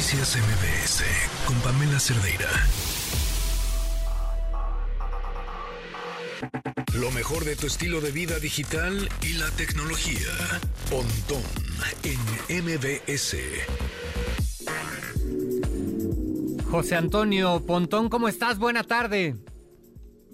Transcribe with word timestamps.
Noticias 0.00 0.38
MBS 0.38 1.04
con 1.44 1.54
Pamela 1.60 2.00
Cerdeira. 2.00 2.48
Lo 6.94 7.10
mejor 7.10 7.44
de 7.44 7.54
tu 7.54 7.66
estilo 7.66 8.00
de 8.00 8.10
vida 8.10 8.38
digital 8.38 9.10
y 9.20 9.34
la 9.34 9.50
tecnología. 9.50 10.30
Pontón 10.88 11.42
en 12.02 12.64
MBS. 12.64 13.36
José 16.70 16.96
Antonio 16.96 17.62
Pontón, 17.66 18.08
¿cómo 18.08 18.28
estás? 18.28 18.58
Buena 18.58 18.84
tarde. 18.84 19.36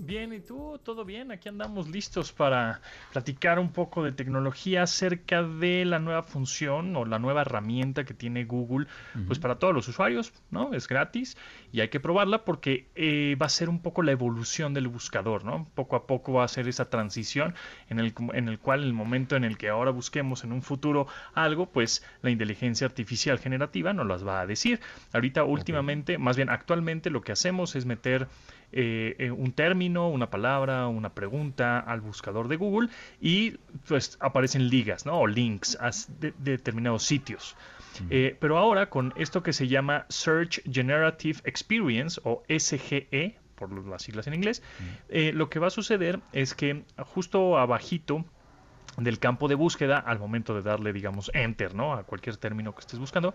Bien, 0.07 0.33
¿y 0.33 0.39
tú? 0.39 0.79
¿Todo 0.85 1.05
bien? 1.05 1.33
Aquí 1.33 1.49
andamos 1.49 1.89
listos 1.89 2.31
para 2.31 2.81
platicar 3.11 3.59
un 3.59 3.73
poco 3.73 4.05
de 4.05 4.13
tecnología 4.13 4.85
acerca 4.85 5.43
de 5.43 5.85
la 5.85 5.99
nueva 5.99 6.23
función 6.23 6.95
o 6.95 7.05
la 7.05 7.19
nueva 7.19 7.41
herramienta 7.41 8.05
que 8.05 8.15
tiene 8.15 8.45
Google, 8.45 8.87
pues 9.27 9.41
para 9.41 9.57
todos 9.57 9.75
los 9.75 9.89
usuarios, 9.89 10.33
¿no? 10.53 10.73
Es 10.75 10.87
gratis 10.87 11.37
y 11.73 11.81
hay 11.81 11.89
que 11.89 11.99
probarla 11.99 12.45
porque 12.45 12.87
eh, 12.95 13.37
va 13.43 13.47
a 13.47 13.49
ser 13.49 13.69
un 13.69 13.81
poco 13.81 14.03
la 14.03 14.13
evolución 14.13 14.75
del 14.75 14.87
buscador, 14.87 15.45
¿no? 15.45 15.69
Poco 15.75 15.97
a 15.97 16.07
poco 16.07 16.35
va 16.35 16.45
a 16.45 16.49
ser 16.49 16.69
esa 16.69 16.89
transición 16.89 17.57
en 17.89 17.99
el, 17.99 18.15
en 18.33 18.49
el 18.49 18.61
cual 18.61 18.85
el 18.85 18.93
momento 18.93 19.35
en 19.35 19.43
el 19.43 19.59
que 19.59 19.71
ahora 19.71 19.91
busquemos 19.91 20.45
en 20.45 20.53
un 20.53 20.63
futuro 20.63 21.09
algo, 21.35 21.67
pues 21.67 22.05
la 22.23 22.31
inteligencia 22.31 22.87
artificial 22.87 23.41
generativa 23.41 23.93
nos 23.93 24.07
las 24.07 24.25
va 24.25 24.41
a 24.41 24.47
decir. 24.47 24.79
Ahorita, 25.13 25.43
últimamente, 25.43 26.17
más 26.17 26.37
bien 26.37 26.49
actualmente, 26.49 27.11
lo 27.11 27.23
que 27.23 27.33
hacemos 27.33 27.75
es 27.75 27.87
meter 27.87 28.29
eh, 28.73 29.15
eh, 29.19 29.31
un 29.31 29.53
término, 29.53 29.96
una 29.97 30.31
palabra, 30.31 30.87
una 30.89 31.11
pregunta 31.11 31.79
al 31.79 32.01
buscador 32.01 32.49
de 32.49 32.57
Google 32.57 32.89
y 33.21 33.53
pues 33.89 34.17
aparecen 34.21 34.69
ligas, 34.69 35.07
¿no? 35.07 35.19
O 35.21 35.27
links 35.27 35.77
a 35.81 35.91
de, 36.21 36.33
determinados 36.39 37.03
sitios. 37.05 37.57
Eh, 38.11 38.37
pero 38.39 38.59
ahora 38.59 38.91
con 38.91 39.15
esto 39.17 39.43
que 39.43 39.55
se 39.55 39.69
llama 39.69 40.05
Search 40.11 40.61
Generative 40.71 41.41
Experience 41.45 42.21
o 42.25 42.43
SGE, 42.47 43.39
por 43.55 43.73
las 43.87 44.03
siglas 44.03 44.27
en 44.27 44.35
inglés, 44.35 44.63
lo 45.09 45.49
que 45.49 45.59
va 45.59 45.69
a 45.69 45.71
suceder 45.71 46.21
es 46.33 46.55
que 46.55 46.85
justo 46.99 47.57
abajito 47.57 48.27
del 48.97 49.19
campo 49.19 49.49
de 49.49 49.55
búsqueda 49.55 49.99
al 49.99 50.19
momento 50.19 50.55
de 50.55 50.63
darle, 50.63 50.93
digamos, 50.93 51.31
enter, 51.35 51.75
¿no? 51.75 51.93
A 51.93 52.05
cualquier 52.05 52.37
término 52.37 52.75
que 52.75 52.81
estés 52.81 52.99
buscando, 52.99 53.35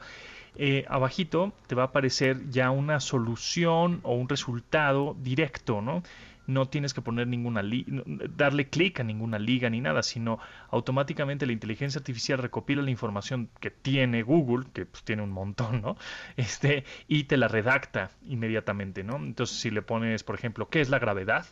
eh, 0.55 0.85
abajito 0.87 1.53
te 1.67 1.75
va 1.75 1.83
a 1.83 1.85
aparecer 1.87 2.49
ya 2.49 2.71
una 2.71 2.99
solución 2.99 3.99
o 4.03 4.15
un 4.15 4.27
resultado 4.27 5.15
directo, 5.19 5.81
¿no? 5.81 6.03
No 6.53 6.67
tienes 6.67 6.93
que 6.93 7.01
poner 7.01 7.27
ninguna 7.27 7.63
darle 8.35 8.69
clic 8.69 8.99
a 8.99 9.03
ninguna 9.03 9.39
liga 9.39 9.69
ni 9.69 9.81
nada, 9.81 10.03
sino 10.03 10.39
automáticamente 10.69 11.45
la 11.45 11.53
inteligencia 11.53 11.99
artificial 11.99 12.39
recopila 12.39 12.81
la 12.81 12.91
información 12.91 13.49
que 13.59 13.71
tiene 13.71 14.23
Google, 14.23 14.67
que 14.73 14.85
pues, 14.85 15.03
tiene 15.03 15.21
un 15.23 15.31
montón, 15.31 15.81
¿no? 15.81 15.97
Este, 16.37 16.85
y 17.07 17.25
te 17.25 17.37
la 17.37 17.47
redacta 17.47 18.11
inmediatamente, 18.27 19.03
¿no? 19.03 19.17
Entonces, 19.17 19.57
si 19.57 19.69
le 19.69 19.81
pones, 19.81 20.23
por 20.23 20.35
ejemplo, 20.35 20.69
¿qué 20.69 20.81
es 20.81 20.89
la 20.89 20.99
gravedad? 20.99 21.45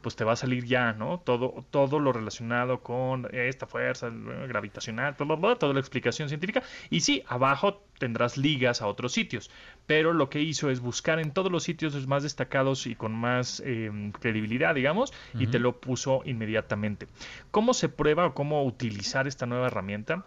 Pues 0.00 0.16
te 0.16 0.24
va 0.24 0.32
a 0.32 0.36
salir 0.36 0.64
ya, 0.64 0.92
¿no? 0.92 1.18
Todo, 1.18 1.64
todo 1.70 1.98
lo 1.98 2.12
relacionado 2.12 2.80
con 2.80 3.28
esta 3.32 3.66
fuerza 3.66 4.10
gravitacional, 4.10 5.16
toda 5.16 5.72
la 5.72 5.80
explicación 5.80 6.28
científica. 6.28 6.62
Y 6.90 7.00
sí, 7.00 7.22
abajo 7.26 7.82
tendrás 7.98 8.36
ligas 8.36 8.82
a 8.82 8.86
otros 8.86 9.12
sitios. 9.12 9.50
Pero 9.86 10.12
lo 10.12 10.30
que 10.30 10.40
hizo 10.40 10.70
es 10.70 10.80
buscar 10.80 11.18
en 11.18 11.32
todos 11.32 11.50
los 11.50 11.64
sitios 11.64 12.06
más 12.06 12.22
destacados 12.22 12.86
y 12.86 12.94
con 12.94 13.12
más 13.12 13.62
eh, 13.64 13.90
credibilidad, 14.20 14.74
digamos, 14.74 15.12
y 15.34 15.46
te 15.46 15.58
lo 15.58 15.80
puso 15.80 16.22
inmediatamente. 16.24 17.08
¿Cómo 17.50 17.74
se 17.74 17.88
prueba 17.88 18.26
o 18.26 18.34
cómo 18.34 18.64
utilizar 18.64 19.26
esta 19.26 19.46
nueva 19.46 19.68
herramienta? 19.68 20.24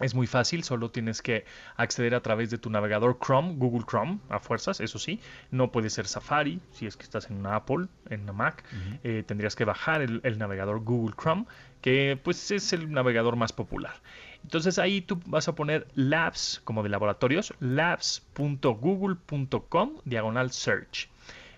Es 0.00 0.14
muy 0.14 0.26
fácil, 0.26 0.62
solo 0.62 0.90
tienes 0.90 1.22
que 1.22 1.46
acceder 1.76 2.14
a 2.14 2.20
través 2.20 2.50
de 2.50 2.58
tu 2.58 2.68
navegador 2.68 3.18
Chrome, 3.18 3.54
Google 3.56 3.86
Chrome, 3.88 4.18
a 4.28 4.40
fuerzas, 4.40 4.80
eso 4.80 4.98
sí. 4.98 5.20
No 5.50 5.72
puede 5.72 5.88
ser 5.88 6.06
Safari, 6.06 6.60
si 6.72 6.84
es 6.86 6.98
que 6.98 7.04
estás 7.04 7.30
en 7.30 7.38
una 7.38 7.56
Apple, 7.56 7.86
en 8.10 8.20
una 8.22 8.34
Mac. 8.34 8.62
Eh, 9.04 9.24
tendrías 9.26 9.56
que 9.56 9.64
bajar 9.64 10.02
el, 10.02 10.20
el, 10.22 10.36
navegador 10.38 10.80
Google 10.80 11.14
Chrome, 11.18 11.46
que 11.80 12.20
pues 12.22 12.50
es 12.50 12.74
el 12.74 12.92
navegador 12.92 13.36
más 13.36 13.54
popular. 13.54 13.94
Entonces 14.42 14.78
ahí 14.78 15.00
tú 15.00 15.18
vas 15.26 15.48
a 15.48 15.54
poner 15.54 15.88
labs 15.94 16.60
como 16.64 16.82
de 16.82 16.90
laboratorios, 16.90 17.54
labs.google.com 17.60 19.92
diagonal 20.04 20.52
search. 20.52 21.08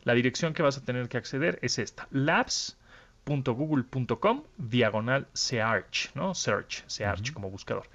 La 0.05 0.15
dirección 0.15 0.55
que 0.55 0.62
vas 0.62 0.79
a 0.79 0.85
tener 0.85 1.09
que 1.09 1.17
acceder 1.17 1.59
es 1.61 1.81
esta, 1.81 2.07
labs.google.com 2.12 2.79
diagonal 4.56 5.27
search, 5.33 6.11
¿no? 6.15 6.34
Search, 6.34 6.84
search 6.87 7.33
como 7.33 7.50
buscador. 7.50 7.89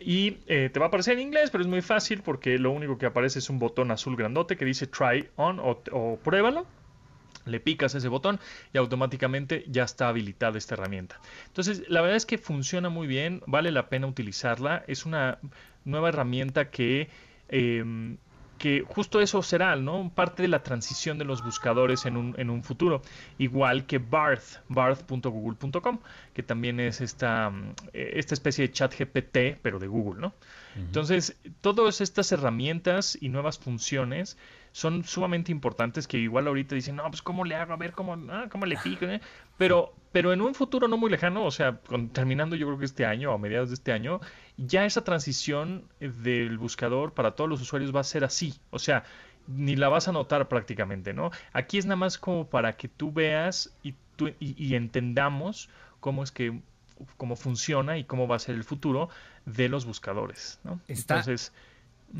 Y 0.00 0.38
eh, 0.46 0.70
te 0.72 0.78
va 0.78 0.86
a 0.86 0.88
aparecer 0.88 1.14
en 1.14 1.20
inglés, 1.20 1.50
pero 1.50 1.62
es 1.62 1.68
muy 1.68 1.82
fácil 1.82 2.22
porque 2.22 2.58
lo 2.58 2.70
único 2.70 2.98
que 2.98 3.06
aparece 3.06 3.38
es 3.38 3.50
un 3.50 3.58
botón 3.58 3.90
azul 3.90 4.16
grandote 4.16 4.56
que 4.56 4.64
dice 4.64 4.86
try 4.86 5.28
on 5.36 5.58
o, 5.60 5.82
o 5.92 6.18
pruébalo 6.22 6.66
le 7.46 7.60
picas 7.60 7.94
ese 7.94 8.08
botón 8.08 8.38
y 8.72 8.78
automáticamente 8.78 9.64
ya 9.68 9.84
está 9.84 10.08
habilitada 10.08 10.58
esta 10.58 10.74
herramienta. 10.74 11.20
Entonces, 11.46 11.84
la 11.88 12.02
verdad 12.02 12.16
es 12.16 12.26
que 12.26 12.38
funciona 12.38 12.88
muy 12.88 13.06
bien, 13.06 13.42
vale 13.46 13.70
la 13.70 13.88
pena 13.88 14.06
utilizarla. 14.06 14.84
Es 14.86 15.06
una 15.06 15.38
nueva 15.84 16.10
herramienta 16.10 16.70
que, 16.70 17.08
em, 17.48 18.18
que 18.58 18.84
justo 18.86 19.20
eso 19.20 19.42
será, 19.42 19.76
¿no? 19.76 20.10
Parte 20.14 20.42
de 20.42 20.48
la 20.48 20.62
transición 20.62 21.18
de 21.18 21.24
los 21.24 21.44
buscadores 21.44 22.06
en 22.06 22.16
un, 22.16 22.34
en 22.38 22.50
un 22.50 22.62
futuro. 22.62 23.02
Igual 23.38 23.86
que 23.86 23.98
Barth, 23.98 24.60
barth.google.com, 24.68 25.98
que 26.34 26.42
también 26.42 26.80
es 26.80 27.00
esta, 27.00 27.52
esta 27.92 28.34
especie 28.34 28.66
de 28.66 28.72
chat 28.72 28.94
GPT, 28.98 29.58
pero 29.62 29.78
de 29.78 29.86
Google, 29.86 30.20
¿no? 30.20 30.34
Entonces, 30.76 31.36
todas 31.62 32.02
estas 32.02 32.32
herramientas 32.32 33.16
y 33.18 33.30
nuevas 33.30 33.58
funciones 33.58 34.36
son 34.76 35.04
sumamente 35.04 35.50
importantes 35.50 36.06
que 36.06 36.18
igual 36.18 36.46
ahorita 36.48 36.74
dicen, 36.74 36.96
no, 36.96 37.04
pues 37.08 37.22
cómo 37.22 37.46
le 37.46 37.54
hago, 37.54 37.72
a 37.72 37.76
ver 37.76 37.92
cómo, 37.92 38.12
ah, 38.30 38.44
cómo 38.50 38.66
le 38.66 38.76
pico, 38.76 39.06
¿eh? 39.06 39.22
pero, 39.56 39.94
pero 40.12 40.34
en 40.34 40.42
un 40.42 40.54
futuro 40.54 40.86
no 40.86 40.98
muy 40.98 41.08
lejano, 41.08 41.46
o 41.46 41.50
sea, 41.50 41.80
terminando 42.12 42.56
yo 42.56 42.66
creo 42.66 42.78
que 42.78 42.84
este 42.84 43.06
año 43.06 43.30
o 43.30 43.34
a 43.34 43.38
mediados 43.38 43.70
de 43.70 43.76
este 43.76 43.92
año, 43.92 44.20
ya 44.58 44.84
esa 44.84 45.02
transición 45.02 45.88
del 45.98 46.58
buscador 46.58 47.14
para 47.14 47.30
todos 47.30 47.48
los 47.48 47.62
usuarios 47.62 47.96
va 47.96 48.00
a 48.00 48.04
ser 48.04 48.22
así, 48.22 48.52
o 48.68 48.78
sea, 48.78 49.04
ni 49.46 49.76
la 49.76 49.88
vas 49.88 50.08
a 50.08 50.12
notar 50.12 50.46
prácticamente, 50.46 51.14
¿no? 51.14 51.30
Aquí 51.54 51.78
es 51.78 51.86
nada 51.86 51.96
más 51.96 52.18
como 52.18 52.46
para 52.46 52.76
que 52.76 52.88
tú 52.88 53.10
veas 53.10 53.74
y, 53.82 53.94
tú, 54.16 54.34
y, 54.40 54.74
entendamos 54.74 55.70
cómo 56.00 56.22
es 56.22 56.32
que 56.32 56.60
cómo 57.16 57.34
funciona 57.34 57.96
y 57.96 58.04
cómo 58.04 58.28
va 58.28 58.36
a 58.36 58.40
ser 58.40 58.56
el 58.56 58.64
futuro 58.64 59.08
de 59.46 59.70
los 59.70 59.86
buscadores, 59.86 60.60
¿no? 60.64 60.80
Entonces, 60.86 61.54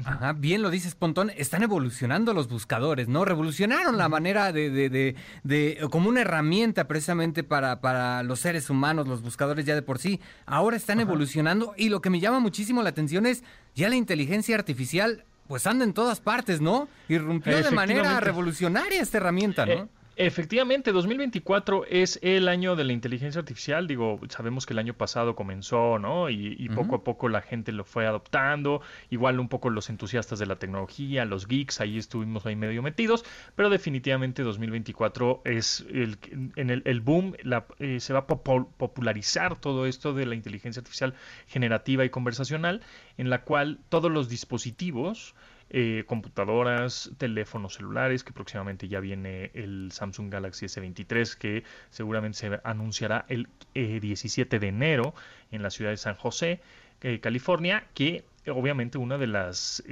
Ajá, 0.04 0.32
bien 0.34 0.62
lo 0.62 0.70
dices, 0.70 0.94
Pontón, 0.94 1.30
están 1.36 1.62
evolucionando 1.62 2.34
los 2.34 2.48
buscadores, 2.48 3.08
¿no? 3.08 3.24
Revolucionaron 3.24 3.96
la 3.96 4.08
manera 4.08 4.52
de, 4.52 4.68
de, 4.68 4.90
de, 4.90 5.16
de 5.42 5.88
como 5.90 6.08
una 6.08 6.20
herramienta 6.20 6.86
precisamente 6.86 7.42
para, 7.42 7.80
para, 7.80 8.22
los 8.22 8.40
seres 8.40 8.68
humanos, 8.68 9.08
los 9.08 9.22
buscadores 9.22 9.64
ya 9.64 9.74
de 9.74 9.82
por 9.82 9.98
sí. 9.98 10.20
Ahora 10.44 10.76
están 10.76 11.00
evolucionando 11.00 11.72
y 11.76 11.88
lo 11.88 12.02
que 12.02 12.10
me 12.10 12.20
llama 12.20 12.40
muchísimo 12.40 12.82
la 12.82 12.90
atención 12.90 13.26
es 13.26 13.42
ya 13.74 13.88
la 13.88 13.96
inteligencia 13.96 14.54
artificial, 14.54 15.24
pues 15.48 15.66
anda 15.66 15.84
en 15.84 15.94
todas 15.94 16.20
partes, 16.20 16.60
¿no? 16.60 16.88
Irrumpió 17.08 17.56
de 17.62 17.70
manera 17.70 18.20
revolucionaria 18.20 19.00
esta 19.00 19.16
herramienta, 19.18 19.64
¿no? 19.64 19.72
Eh, 19.72 19.88
Efectivamente, 20.18 20.92
2024 20.92 21.84
es 21.90 22.18
el 22.22 22.48
año 22.48 22.74
de 22.74 22.84
la 22.84 22.94
inteligencia 22.94 23.38
artificial. 23.38 23.86
Digo, 23.86 24.18
sabemos 24.30 24.64
que 24.64 24.72
el 24.72 24.78
año 24.78 24.94
pasado 24.94 25.36
comenzó, 25.36 25.98
¿no? 25.98 26.30
Y, 26.30 26.70
poco 26.70 26.96
a 26.96 27.04
poco 27.04 27.28
la 27.28 27.42
gente 27.42 27.70
lo 27.70 27.84
fue 27.84 28.06
adoptando. 28.06 28.80
Igual 29.10 29.38
un 29.38 29.50
poco 29.50 29.68
los 29.68 29.90
entusiastas 29.90 30.38
de 30.38 30.46
la 30.46 30.56
tecnología, 30.56 31.26
los 31.26 31.46
geeks, 31.46 31.82
ahí 31.82 31.98
estuvimos 31.98 32.46
ahí 32.46 32.56
medio 32.56 32.82
metidos. 32.82 33.26
Pero 33.56 33.68
definitivamente 33.68 34.42
2024 34.42 35.42
es 35.44 35.84
el, 35.92 36.16
en 36.56 36.70
el, 36.70 37.00
boom, 37.02 37.34
eh, 37.78 38.00
se 38.00 38.12
va 38.14 38.20
a 38.20 38.26
popularizar 38.26 39.60
todo 39.60 39.84
esto 39.84 40.14
de 40.14 40.24
la 40.24 40.34
inteligencia 40.34 40.80
artificial 40.80 41.12
generativa 41.46 42.06
y 42.06 42.08
conversacional, 42.08 42.80
en 43.18 43.28
la 43.28 43.42
cual 43.42 43.80
todos 43.90 44.10
los 44.10 44.30
dispositivos 44.30 45.34
eh, 45.68 46.04
computadoras, 46.06 47.10
teléfonos 47.18 47.74
celulares, 47.74 48.22
que 48.22 48.32
próximamente 48.32 48.86
ya 48.86 49.00
viene 49.00 49.50
el 49.54 49.90
Samsung 49.90 50.30
Galaxy 50.30 50.66
S23, 50.66 51.36
que 51.36 51.64
seguramente 51.90 52.38
se 52.38 52.60
anunciará 52.62 53.24
el 53.28 53.48
17 53.74 54.56
eh, 54.56 54.58
de 54.60 54.68
enero 54.68 55.14
en 55.50 55.62
la 55.62 55.70
ciudad 55.70 55.90
de 55.90 55.96
San 55.96 56.14
José, 56.14 56.60
eh, 57.02 57.18
California, 57.18 57.84
que 57.94 58.24
obviamente 58.48 58.96
una 58.98 59.18
de 59.18 59.26
las 59.26 59.82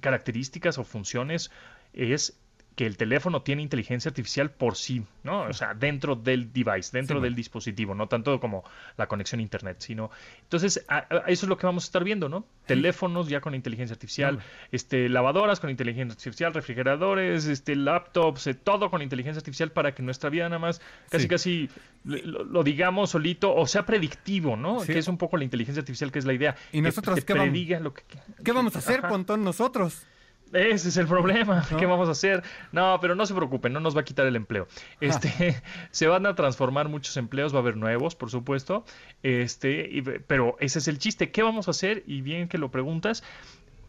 características 0.00 0.78
o 0.78 0.84
funciones 0.84 1.50
es 1.92 2.38
que 2.76 2.86
el 2.86 2.96
teléfono 2.96 3.42
tiene 3.42 3.62
inteligencia 3.62 4.08
artificial 4.08 4.50
por 4.50 4.76
sí, 4.76 5.04
¿no? 5.22 5.42
O 5.42 5.52
sea, 5.52 5.74
dentro 5.74 6.16
del 6.16 6.52
device, 6.52 6.90
dentro 6.92 7.20
del 7.20 7.34
dispositivo, 7.34 7.94
no 7.94 8.08
tanto 8.08 8.40
como 8.40 8.64
la 8.96 9.06
conexión 9.06 9.38
a 9.38 9.42
internet, 9.42 9.76
sino 9.78 10.10
entonces 10.42 10.84
eso 11.26 11.46
es 11.46 11.48
lo 11.48 11.56
que 11.56 11.66
vamos 11.66 11.84
a 11.84 11.86
estar 11.86 12.02
viendo, 12.02 12.28
¿no? 12.28 12.46
Teléfonos 12.66 13.28
ya 13.28 13.40
con 13.40 13.54
inteligencia 13.54 13.94
artificial, 13.94 14.40
este 14.72 15.08
lavadoras 15.08 15.60
con 15.60 15.70
inteligencia 15.70 16.14
artificial, 16.14 16.52
refrigeradores, 16.52 17.46
este 17.46 17.76
laptops, 17.76 18.48
eh, 18.48 18.54
todo 18.54 18.90
con 18.90 19.02
inteligencia 19.02 19.38
artificial 19.38 19.70
para 19.70 19.94
que 19.94 20.02
nuestra 20.02 20.30
vida 20.30 20.48
nada 20.48 20.58
más 20.58 20.80
casi 21.10 21.28
casi 21.28 21.70
lo, 22.04 22.64
digamos 22.64 23.10
solito 23.10 23.54
o 23.54 23.66
sea 23.68 23.86
predictivo, 23.86 24.56
¿no? 24.56 24.80
Que 24.82 24.98
es 24.98 25.06
un 25.06 25.18
poco 25.18 25.36
la 25.36 25.44
inteligencia 25.44 25.80
artificial 25.80 26.10
que 26.10 26.18
es 26.18 26.24
la 26.24 26.32
idea. 26.32 26.56
Y 26.72 26.80
nosotros 26.80 27.20
que 27.20 27.24
¿qué, 27.24 27.34
vamos, 27.34 27.82
lo 27.82 27.94
que, 27.94 28.02
¿qué 28.44 28.52
vamos 28.52 28.74
a 28.74 28.80
hacer, 28.80 29.02
Pontón, 29.02 29.44
nosotros? 29.44 30.06
Ese 30.54 30.88
es 30.88 30.96
el 30.96 31.08
problema. 31.08 31.66
¿Qué 31.78 31.84
vamos 31.84 32.08
a 32.08 32.12
hacer? 32.12 32.44
No, 32.70 32.98
pero 33.00 33.16
no 33.16 33.26
se 33.26 33.34
preocupen, 33.34 33.72
no 33.72 33.80
nos 33.80 33.96
va 33.96 34.02
a 34.02 34.04
quitar 34.04 34.24
el 34.26 34.36
empleo. 34.36 34.68
Este, 35.00 35.60
se 35.90 36.06
van 36.06 36.26
a 36.26 36.36
transformar 36.36 36.88
muchos 36.88 37.16
empleos, 37.16 37.52
va 37.52 37.58
a 37.58 37.62
haber 37.62 37.76
nuevos, 37.76 38.14
por 38.14 38.30
supuesto. 38.30 38.84
Este, 39.24 40.02
pero 40.28 40.56
ese 40.60 40.78
es 40.78 40.86
el 40.86 40.98
chiste. 40.98 41.32
¿Qué 41.32 41.42
vamos 41.42 41.66
a 41.66 41.72
hacer? 41.72 42.04
Y 42.06 42.20
bien 42.20 42.48
que 42.48 42.58
lo 42.58 42.70
preguntas, 42.70 43.24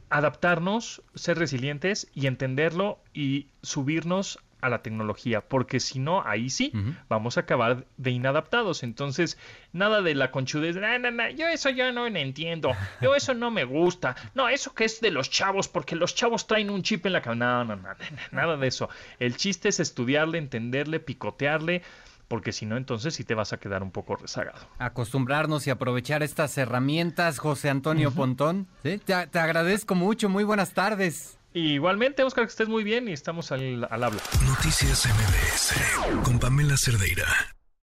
adaptarnos, 0.10 1.04
ser 1.14 1.38
resilientes 1.38 2.10
y 2.16 2.26
entenderlo 2.26 3.00
y 3.14 3.48
subirnos 3.62 4.40
a 4.62 4.70
la 4.70 4.82
tecnología, 4.82 5.42
porque 5.42 5.80
si 5.80 6.00
no, 6.00 6.26
ahí 6.26 6.50
sí, 6.50 6.72
vamos 7.08 7.38
a 7.38 7.42
acabar 7.42 7.86
de 7.98 8.12
inadaptados. 8.12 8.84
Entonces, 8.84 9.38
nada 9.74 10.02
de 10.02 10.16
la 10.16 10.32
conchudez, 10.32 10.76
no, 10.76 11.00
no, 11.00 11.12
no, 11.12 11.30
yo 11.30 11.48
eso 11.48 11.70
yo 11.70 11.92
no 11.92 12.08
entiendo, 12.08 12.72
yo 13.02 13.16
eso 13.16 13.34
no 13.34 13.52
me 13.52 13.64
gusta, 13.64 14.16
no, 14.34 14.50
eso 14.50 14.74
que 14.74 14.86
es 14.86 15.02
de 15.02 15.12
los 15.12 15.30
chavos, 15.30 15.68
porque 15.68 15.96
los 15.96 16.16
chavos 16.16 16.48
traen 16.48 16.70
un 16.70 16.82
chip 16.82 17.06
en 17.06 17.14
la 17.14 17.22
cabeza, 17.22 17.36
no, 17.36 17.66
no, 17.66 17.76
no, 17.76 17.90
nada 18.32 18.58
de 18.58 18.68
eso. 18.68 18.90
El 19.20 19.36
chiste 19.38 19.70
es 19.70 19.80
estudiarle, 19.80 20.38
entenderle, 20.38 21.00
picotearle, 21.00 21.84
porque 22.28 22.52
si 22.52 22.66
no, 22.66 22.78
entonces 22.78 23.14
sí 23.14 23.24
te 23.24 23.36
vas 23.36 23.54
a 23.54 23.58
quedar 23.58 23.84
un 23.84 23.92
poco 23.92 24.16
rezagado. 24.16 24.60
Acostumbrarnos 24.80 25.68
y 25.68 25.70
aprovechar 25.70 26.24
estas 26.24 26.58
herramientas, 26.58 27.40
José 27.40 27.70
Antonio 27.70 28.12
Pontón. 28.12 28.68
¿sí? 28.84 29.00
Te, 29.00 29.14
agradezco 29.14 29.96
mucho, 29.96 30.30
muy 30.30 30.44
buenas 30.44 30.74
tardes. 30.74 31.38
Igualmente, 31.60 32.24
Oscar, 32.24 32.46
que 32.46 32.52
estés 32.52 32.68
muy 32.68 32.84
bien 32.84 33.08
y 33.08 33.14
estamos 33.14 33.52
al, 33.52 33.88
al 33.90 34.04
habla. 34.04 34.22
Noticias 34.46 35.06
MBS 35.08 36.24
con 36.24 36.40
Pamela 36.40 36.78
Cerdeira. 36.78 37.55